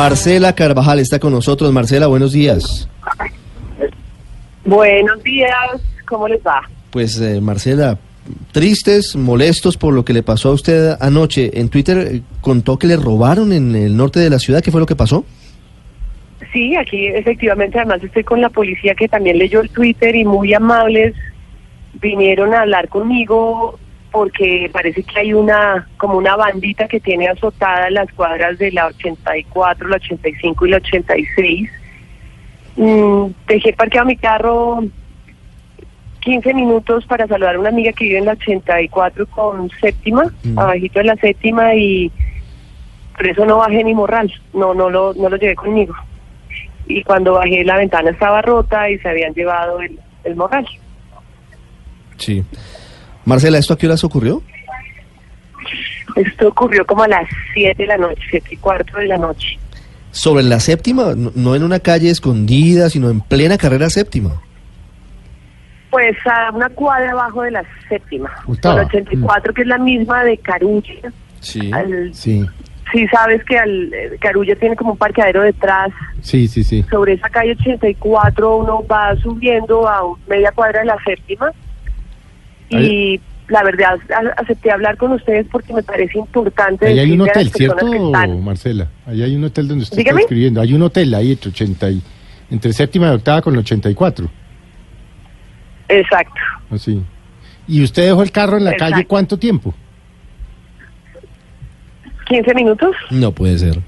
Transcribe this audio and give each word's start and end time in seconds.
Marcela 0.00 0.54
Carvajal 0.54 1.00
está 1.00 1.18
con 1.18 1.32
nosotros. 1.32 1.72
Marcela, 1.72 2.06
buenos 2.06 2.32
días. 2.32 2.88
Buenos 4.64 5.20
días, 5.24 5.50
¿cómo 6.06 6.28
les 6.28 6.40
va? 6.46 6.62
Pues 6.92 7.20
eh, 7.20 7.40
Marcela, 7.40 7.98
tristes, 8.52 9.16
molestos 9.16 9.76
por 9.76 9.92
lo 9.92 10.04
que 10.04 10.12
le 10.12 10.22
pasó 10.22 10.50
a 10.50 10.52
usted 10.52 10.96
anoche. 11.00 11.50
En 11.58 11.68
Twitter 11.68 11.98
eh, 11.98 12.22
contó 12.40 12.78
que 12.78 12.86
le 12.86 12.96
robaron 12.96 13.52
en 13.52 13.74
el 13.74 13.96
norte 13.96 14.20
de 14.20 14.30
la 14.30 14.38
ciudad. 14.38 14.62
¿Qué 14.62 14.70
fue 14.70 14.78
lo 14.78 14.86
que 14.86 14.94
pasó? 14.94 15.24
Sí, 16.52 16.76
aquí 16.76 17.08
efectivamente 17.08 17.80
además 17.80 18.00
estoy 18.04 18.22
con 18.22 18.40
la 18.40 18.50
policía 18.50 18.94
que 18.94 19.08
también 19.08 19.36
leyó 19.36 19.62
el 19.62 19.70
Twitter 19.70 20.14
y 20.14 20.24
muy 20.24 20.54
amables 20.54 21.16
vinieron 21.94 22.54
a 22.54 22.60
hablar 22.60 22.88
conmigo 22.88 23.80
porque 24.18 24.68
parece 24.72 25.04
que 25.04 25.20
hay 25.20 25.32
una 25.32 25.86
como 25.96 26.18
una 26.18 26.34
bandita 26.34 26.88
que 26.88 26.98
tiene 26.98 27.28
azotada 27.28 27.88
las 27.88 28.10
cuadras 28.14 28.58
de 28.58 28.72
la 28.72 28.86
84, 28.88 29.86
la 29.86 29.94
85 29.94 30.66
y 30.66 30.70
la 30.70 30.76
86. 30.78 31.70
Mm, 32.74 33.26
dejé 33.46 33.72
parqueado 33.74 34.08
mi 34.08 34.16
carro 34.16 34.82
15 36.18 36.52
minutos 36.52 37.06
para 37.06 37.28
saludar 37.28 37.54
a 37.54 37.60
una 37.60 37.68
amiga 37.68 37.92
que 37.92 38.06
vive 38.06 38.18
en 38.18 38.24
la 38.24 38.32
84 38.32 39.24
con 39.28 39.70
séptima, 39.80 40.24
Mm. 40.42 40.58
abajito 40.58 40.98
de 40.98 41.04
la 41.04 41.14
séptima 41.14 41.76
y 41.76 42.10
por 43.16 43.24
eso 43.24 43.46
no 43.46 43.58
bajé 43.58 43.84
ni 43.84 43.94
morral, 43.94 44.32
no 44.52 44.74
no 44.74 44.90
lo 44.90 45.14
no 45.14 45.28
lo 45.28 45.36
llevé 45.36 45.54
conmigo. 45.54 45.94
Y 46.88 47.04
cuando 47.04 47.34
bajé 47.34 47.62
la 47.64 47.76
ventana 47.76 48.10
estaba 48.10 48.42
rota 48.42 48.90
y 48.90 48.98
se 48.98 49.08
habían 49.08 49.32
llevado 49.32 49.80
el, 49.80 49.96
el 50.24 50.34
morral. 50.34 50.66
Sí. 52.16 52.44
Marcela, 53.28 53.58
¿esto 53.58 53.74
a 53.74 53.78
qué 53.78 53.86
horas 53.86 54.02
ocurrió? 54.04 54.42
Esto 56.16 56.48
ocurrió 56.48 56.84
como 56.86 57.02
a 57.02 57.08
las 57.08 57.28
7 57.52 57.74
de 57.82 57.86
la 57.86 57.98
noche, 57.98 58.22
7 58.30 58.48
y 58.52 58.56
cuarto 58.56 58.96
de 58.98 59.06
la 59.06 59.18
noche. 59.18 59.58
Sobre 60.10 60.42
la 60.42 60.58
séptima, 60.58 61.12
no, 61.14 61.54
en 61.54 61.62
una 61.62 61.78
calle 61.80 62.08
escondida, 62.10 62.88
sino 62.88 63.10
en 63.10 63.20
plena 63.20 63.58
carrera 63.58 63.90
séptima. 63.90 64.40
Pues 65.90 66.16
a 66.26 66.50
una 66.54 66.70
cuadra 66.70 67.12
abajo 67.12 67.42
de 67.42 67.50
la 67.50 67.64
séptima, 67.88 68.30
Gustavo. 68.46 68.76
con 68.76 68.82
la 68.82 68.88
84, 68.88 69.52
que 69.54 69.62
es 69.62 69.68
la 69.68 69.78
misma 69.78 70.24
de 70.24 70.38
Carulla. 70.38 71.12
Sí. 71.40 71.70
Al- 71.72 72.10
Sí, 72.14 72.44
sí 72.92 73.06
sabes 73.08 73.44
que 73.44 73.58
al, 73.58 73.92
eh, 73.92 74.16
Carulla 74.20 74.56
tiene 74.56 74.74
como 74.74 74.92
un 74.92 74.98
parqueadero 74.98 75.42
detrás. 75.42 75.90
sí, 76.22 76.48
sí, 76.48 76.64
sí. 76.64 76.82
Sobre 76.90 77.12
esa 77.12 77.28
calle 77.28 77.52
84 77.60 78.56
uno 78.56 78.84
va 78.90 79.14
subiendo 79.16 79.86
a 79.86 80.00
media 80.26 80.50
cuadra 80.52 80.80
de 80.80 80.86
la 80.86 80.96
séptima. 81.04 81.52
Y 82.70 83.20
la 83.48 83.62
verdad 83.62 83.98
acepté 84.36 84.70
hablar 84.70 84.96
con 84.98 85.12
ustedes 85.12 85.46
porque 85.50 85.72
me 85.72 85.82
parece 85.82 86.18
importante 86.18 86.86
Ahí 86.86 86.98
hay 86.98 87.12
un 87.12 87.22
hotel, 87.22 87.50
¿cierto, 87.50 87.86
están- 87.92 88.44
Marcela? 88.44 88.88
Ahí 89.06 89.22
hay 89.22 89.34
un 89.36 89.44
hotel 89.44 89.68
donde 89.68 89.84
usted 89.84 89.96
Dígame. 89.96 90.20
está 90.20 90.26
escribiendo. 90.26 90.60
Hay 90.60 90.74
un 90.74 90.82
hotel 90.82 91.14
ahí 91.14 91.32
entre 91.32 91.50
80 91.50 91.90
y, 91.90 92.02
entre 92.50 92.72
séptima 92.72 93.06
y 93.08 93.14
octava 93.14 93.40
con 93.42 93.54
el 93.54 93.60
84. 93.60 94.28
Exacto. 95.88 96.34
Así. 96.70 97.02
¿Y 97.66 97.82
usted 97.82 98.06
dejó 98.06 98.22
el 98.22 98.30
carro 98.30 98.58
en 98.58 98.64
la 98.64 98.72
Exacto. 98.72 98.92
calle 98.94 99.06
cuánto 99.06 99.38
tiempo? 99.38 99.74
15 102.26 102.54
minutos. 102.54 102.94
No 103.10 103.32
puede 103.32 103.58
ser. 103.58 103.78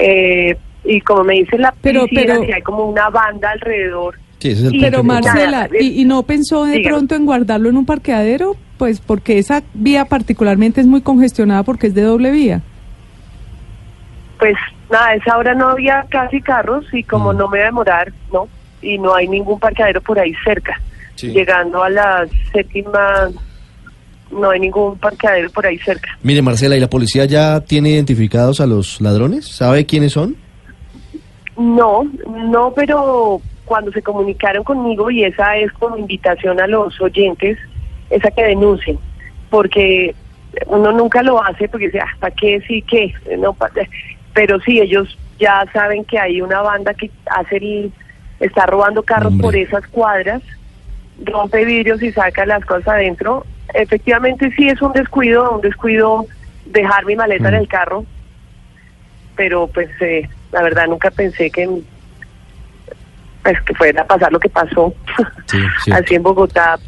Eh, 0.00 0.56
y 0.84 1.00
como 1.00 1.24
me 1.24 1.34
dice 1.34 1.56
la 1.56 1.72
Pero- 1.80 2.04
pero- 2.14 2.42
si 2.44 2.52
hay 2.52 2.62
como 2.62 2.84
una 2.84 3.08
banda 3.08 3.50
alrededor. 3.50 4.16
Sí, 4.44 4.50
ese 4.50 4.60
es 4.60 4.66
el 4.68 4.74
Y- 4.74 4.80
punto 4.80 4.90
Pero. 4.90 5.04
Marcela, 5.04 5.68
¿y, 5.80 6.02
y 6.02 6.04
no 6.04 6.22
pensó 6.24 6.64
de 6.66 6.72
dígame. 6.72 6.88
pronto 6.90 7.14
en 7.14 7.24
guardarlo 7.24 7.70
en 7.70 7.78
un 7.78 7.86
parqueadero? 7.86 8.56
Pues 8.76 9.00
porque 9.00 9.38
esa 9.38 9.62
vía 9.72 10.04
particularmente 10.04 10.82
es 10.82 10.86
muy 10.86 11.00
congestionada 11.00 11.62
porque 11.62 11.86
es 11.86 11.94
de 11.94 12.02
doble 12.02 12.30
vía. 12.30 12.60
Pues 14.38 14.54
nada, 14.90 15.06
a 15.08 15.14
esa 15.14 15.38
hora 15.38 15.54
no 15.54 15.68
había 15.70 16.04
casi 16.10 16.42
carros 16.42 16.84
y 16.92 17.02
como 17.04 17.32
Mm. 17.32 17.36
no 17.38 17.44
me 17.48 17.50
voy 17.56 17.60
a 17.60 17.64
demorar, 17.64 18.12
¿no? 18.30 18.46
Y 18.82 18.98
no 18.98 19.14
hay 19.14 19.28
ningún 19.28 19.58
parqueadero 19.58 20.02
por 20.02 20.18
ahí 20.18 20.34
cerca. 20.44 20.78
Sí. 21.14 21.28
Llegando 21.28 21.82
a 21.82 21.88
la 21.88 22.26
séptima, 22.52 23.30
no 24.30 24.50
hay 24.50 24.60
ningún 24.60 24.98
parqueadero 24.98 25.48
por 25.52 25.64
ahí 25.64 25.78
cerca. 25.78 26.18
Mire, 26.22 26.42
Marcela, 26.42 26.76
¿y 26.76 26.80
la 26.80 26.90
policía 26.90 27.24
ya 27.24 27.62
tiene 27.62 27.88
identificados 27.92 28.60
a 28.60 28.66
los 28.66 29.00
ladrones? 29.00 29.46
¿Sabe 29.48 29.86
quiénes 29.86 30.12
son? 30.12 30.36
No, 31.56 32.04
no, 32.50 32.72
pero 32.76 33.40
cuando 33.64 33.90
se 33.92 34.02
comunicaron 34.02 34.64
conmigo, 34.64 35.10
y 35.10 35.24
esa 35.24 35.56
es 35.56 35.72
como 35.72 35.96
invitación 35.96 36.60
a 36.60 36.66
los 36.66 37.00
oyentes, 37.00 37.58
esa 38.10 38.30
que 38.30 38.44
denuncien, 38.44 38.98
porque 39.50 40.14
uno 40.66 40.92
nunca 40.92 41.22
lo 41.22 41.42
hace 41.42 41.68
porque 41.68 41.86
dice, 41.86 42.00
hasta 42.00 42.30
qué 42.30 42.60
sí 42.66 42.82
qué, 42.82 43.12
no, 43.38 43.56
pero 44.34 44.60
sí, 44.60 44.80
ellos 44.80 45.16
ya 45.38 45.64
saben 45.72 46.04
que 46.04 46.18
hay 46.18 46.40
una 46.40 46.60
banda 46.62 46.94
que 46.94 47.10
hace 47.26 47.56
el, 47.56 47.92
está 48.40 48.66
robando 48.66 49.02
carros 49.02 49.32
Hombre. 49.32 49.44
por 49.44 49.56
esas 49.56 49.86
cuadras, 49.88 50.42
rompe 51.24 51.64
vidrios 51.64 52.02
y 52.02 52.12
saca 52.12 52.44
las 52.46 52.64
cosas 52.64 52.88
adentro. 52.88 53.46
Efectivamente 53.72 54.52
sí 54.56 54.68
es 54.68 54.80
un 54.82 54.92
descuido, 54.92 55.50
un 55.52 55.60
descuido 55.60 56.26
dejar 56.66 57.04
mi 57.06 57.16
maleta 57.16 57.48
en 57.48 57.54
Mm. 57.54 57.58
el 57.58 57.68
carro, 57.68 58.04
pero 59.36 59.66
pues 59.68 59.88
eh, 60.00 60.28
la 60.52 60.62
verdad 60.62 60.86
nunca 60.86 61.10
pensé 61.10 61.50
que 61.50 61.68
pues 63.44 63.60
que 63.62 63.74
fuera 63.74 64.02
a 64.02 64.06
pasar 64.06 64.32
lo 64.32 64.40
que 64.40 64.48
pasó 64.48 64.92
Sí, 65.46 65.58
sí. 65.84 65.92
así 65.92 66.14
en 66.16 66.22
Bogotá 66.24 66.78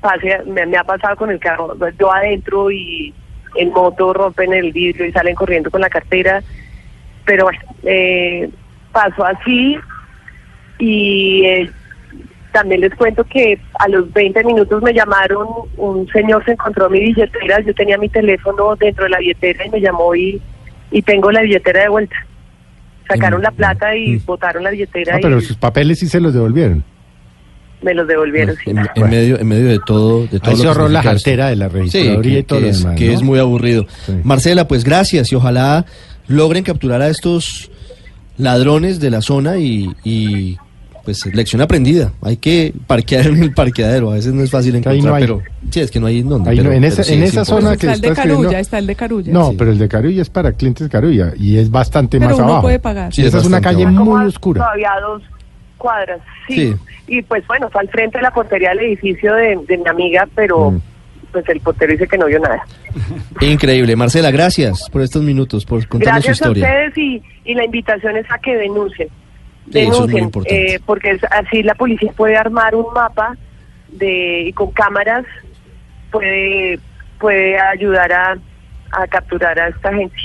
pase, 0.00 0.40
me, 0.46 0.66
me 0.66 0.76
ha 0.76 0.84
pasado 0.84 1.16
con 1.16 1.30
el 1.30 1.40
carro 1.40 1.76
yo 1.98 2.12
adentro 2.12 2.70
y 2.70 3.12
en 3.56 3.70
moto 3.70 4.12
rompen 4.12 4.52
el 4.52 4.72
vidrio 4.72 5.06
y 5.06 5.12
salen 5.12 5.34
corriendo 5.34 5.70
con 5.70 5.80
la 5.80 5.90
cartera 5.90 6.42
pero 7.24 7.44
bueno 7.44 7.60
eh, 7.82 8.48
pasó 8.92 9.24
así 9.24 9.78
y 10.78 11.44
eh, 11.46 11.70
también 12.52 12.82
les 12.82 12.94
cuento 12.94 13.24
que 13.24 13.58
a 13.78 13.88
los 13.88 14.12
20 14.12 14.44
minutos 14.44 14.82
me 14.82 14.92
llamaron, 14.92 15.46
un 15.76 16.06
señor 16.08 16.44
se 16.44 16.52
encontró 16.52 16.88
mi 16.88 17.00
billetera, 17.00 17.60
yo 17.60 17.74
tenía 17.74 17.98
mi 17.98 18.08
teléfono 18.08 18.76
dentro 18.76 19.04
de 19.04 19.10
la 19.10 19.18
billetera 19.18 19.66
y 19.66 19.70
me 19.70 19.80
llamó 19.80 20.14
y, 20.14 20.40
y 20.90 21.02
tengo 21.02 21.32
la 21.32 21.40
billetera 21.40 21.82
de 21.82 21.88
vuelta. 21.88 22.16
Sacaron 23.14 23.40
Mm, 23.40 23.44
la 23.44 23.50
plata 23.50 23.96
y 23.96 24.16
mm. 24.16 24.24
botaron 24.26 24.62
la 24.64 24.70
billetera 24.70 25.16
Ah, 25.16 25.18
pero 25.22 25.38
y 25.38 25.42
sus 25.42 25.56
papeles 25.56 25.98
sí 25.98 26.08
se 26.08 26.20
los 26.20 26.32
devolvieron. 26.34 26.84
me 27.82 27.94
los 27.94 28.06
devolvieron. 28.06 28.54
sí. 28.56 28.70
En, 28.70 28.78
en 28.78 28.86
Bueno. 28.94 29.08
medio, 29.08 29.38
en 29.40 29.48
medio 29.48 29.66
de 29.68 29.78
todo, 29.84 30.26
de 30.28 30.38
todo 30.38 30.50
Ahí 30.50 30.56
lo 30.56 30.62
se 30.62 30.68
ahorró 30.68 30.88
la 30.88 31.02
cartera 31.02 31.48
de 31.48 31.56
la 31.56 31.68
Sí, 31.68 31.74
registraduría 31.74 32.32
que, 32.34 32.38
y 32.38 32.42
todo 32.44 32.58
que 32.60 32.64
lo 32.64 32.70
es, 32.70 32.78
demás, 32.82 32.98
que 32.98 33.06
¿no? 33.08 33.12
es 33.12 33.22
muy 33.22 33.38
aburrido. 33.40 33.86
Sí. 34.06 34.12
Marcela, 34.22 34.68
pues 34.68 34.84
gracias 34.84 35.32
y 35.32 35.34
ojalá 35.34 35.84
logren 36.28 36.62
capturar 36.64 37.02
a 37.02 37.08
estos 37.08 37.70
ladrones 38.38 39.00
de 39.00 39.10
la 39.10 39.20
zona 39.20 39.58
y, 39.58 39.90
y, 40.04 40.56
pues 41.04 41.26
lección 41.34 41.60
aprendida. 41.62 42.12
Hay 42.22 42.36
que 42.36 42.72
parquear 42.86 43.26
en 43.26 43.42
el 43.42 43.52
parqueadero, 43.52 44.10
a 44.10 44.14
veces 44.14 44.32
no 44.32 44.42
es 44.42 44.50
fácil 44.50 44.74
Ahí 44.74 44.78
encontrar, 44.78 45.04
no 45.04 45.14
hay. 45.14 45.22
pero 45.22 45.42
sí, 45.70 45.80
es 45.80 45.90
que 45.90 45.98
no 46.00 46.06
hay 46.06 46.20
en 46.20 46.28
dónde. 46.28 46.50
Ahí 46.50 46.60
no, 46.60 46.70
en 46.70 46.84
esa- 46.84 47.02
sí 47.02 47.14
en 47.14 47.22
es 47.24 47.30
esa 47.30 47.44
zona 47.44 47.70
que 47.76 47.86
está 47.86 47.92
el 47.94 48.00
de 48.00 48.12
Carulla, 48.12 48.60
está 48.60 48.78
el 48.78 48.86
de 48.86 48.94
Carulla. 48.94 49.32
No, 49.32 49.50
Sí. 49.50 49.56
pero 49.58 49.70
el 49.72 49.78
de 49.78 49.88
Carulla 49.88 50.22
es 50.22 50.30
para 50.30 50.52
clientes 50.52 50.88
Carulla 50.88 51.32
y 51.36 51.58
es 51.58 51.70
bastante 51.70 52.18
Pero 52.18 52.30
más 52.30 52.38
uno 52.38 52.46
abajo. 52.48 52.62
puede 52.62 52.78
pagar. 52.78 53.12
Sí, 53.12 53.22
Esa 53.24 53.38
es 53.38 53.42
es 53.44 53.48
una 53.48 53.60
calle 53.60 53.84
abajo. 53.84 54.04
Muy 54.04 54.26
oscura. 54.26 54.60
Todavía 54.62 54.90
dos 55.00 55.22
cuadras, 55.78 56.20
sí. 56.46 56.54
Sí. 56.54 56.74
Y 57.08 57.22
pues 57.22 57.44
bueno, 57.48 57.66
está 57.66 57.80
al 57.80 57.88
frente 57.88 58.18
de 58.18 58.22
la 58.22 58.32
portería 58.32 58.70
del 58.70 58.80
edificio 58.80 59.34
de, 59.34 59.58
de 59.66 59.78
mi 59.78 59.88
amiga, 59.88 60.28
pero 60.36 60.70
Mm. 60.70 60.80
pues 61.32 61.48
el 61.48 61.60
portero 61.60 61.92
dice 61.92 62.06
que 62.06 62.16
no 62.16 62.26
vio 62.26 62.38
nada. 62.38 62.62
Increíble. 63.40 63.96
Marcela, 63.96 64.30
gracias 64.30 64.88
por 64.90 65.02
estos 65.02 65.22
minutos, 65.22 65.64
por 65.64 65.86
contarnos 65.88 66.22
su 66.22 66.28
Gracias 66.28 66.42
a 66.46 66.50
historia. 66.50 66.66
ustedes 66.68 66.98
y, 66.98 67.22
y 67.44 67.54
la 67.54 67.64
invitación 67.64 68.16
es 68.16 68.26
a 68.30 68.38
que 68.38 68.54
denuncien. 68.56 69.08
Sí, 69.70 69.78
es 69.78 69.90
Denuncien, 69.90 70.24
importante. 70.24 70.74
eh, 70.74 70.80
porque 70.84 71.10
es- 71.12 71.24
así 71.24 71.62
la 71.62 71.74
policía 71.74 72.12
puede 72.16 72.36
armar 72.36 72.74
un 72.74 72.92
mapa 72.94 73.36
de 73.88 74.42
y 74.48 74.52
con 74.52 74.70
cámaras 74.72 75.24
puede 76.10 76.78
puede 77.18 77.58
ayudar 77.58 78.12
a, 78.12 78.36
a 78.92 79.06
capturar 79.06 79.58
a 79.60 79.68
esta 79.68 79.92
gente. 79.94 80.16